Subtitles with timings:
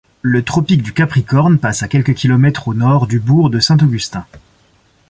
[0.23, 4.25] Le tropique du Capricorne passe à quelques kilomètres au nord du bourg de Saint-Augustin.